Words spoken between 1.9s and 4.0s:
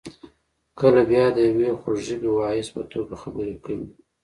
ژبې واعظ په توګه خبرې کوي.